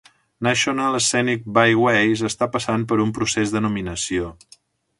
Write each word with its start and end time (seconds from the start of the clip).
National 0.45 0.95
Scenic 1.07 1.43
Byways 1.57 2.25
està 2.31 2.49
passant 2.57 2.87
per 2.93 2.99
un 3.07 3.13
procès 3.19 3.55
de 3.57 3.65
nominació. 3.67 4.35